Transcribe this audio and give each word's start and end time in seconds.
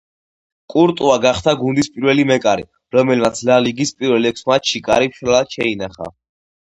კურტუა 0.73 1.17
გახდა 1.25 1.53
გუნდის 1.59 1.91
პირველი 1.97 2.25
მეკარე, 2.31 2.65
რომელმაც 2.97 3.43
ლა 3.51 3.59
ლიგის 3.67 3.93
პირველ 4.01 4.31
ექვს 4.33 4.49
მატჩში 4.53 4.83
კარი 4.89 5.13
მშრალად 5.15 5.55
შეინახა. 5.59 6.15